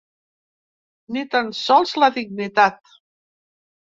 [1.17, 2.95] Ni tan sols la dignitat.